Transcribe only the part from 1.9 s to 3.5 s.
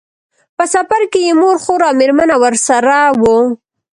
مېرمنه ورسره وو.